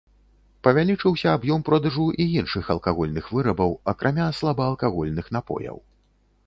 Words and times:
Павялічыўся 0.67 1.27
аб'ём 1.39 1.65
продажу 1.67 2.05
і 2.25 2.27
іншых 2.41 2.73
алкагольных 2.75 3.25
вырабаў, 3.37 3.71
акрамя 3.95 4.27
слабаалкагольных 4.41 5.33
напояў. 5.37 5.77